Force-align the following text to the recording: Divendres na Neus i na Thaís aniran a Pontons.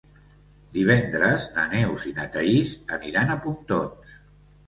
Divendres 0.77 1.43
na 1.57 1.65
Neus 1.73 2.07
i 2.11 2.15
na 2.19 2.25
Thaís 2.37 2.73
aniran 2.97 3.35
a 3.35 3.35
Pontons. 3.45 4.17